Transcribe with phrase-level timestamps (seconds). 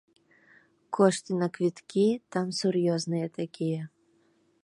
[0.97, 3.81] Кошты на квіткі там сур'ёзныя такія.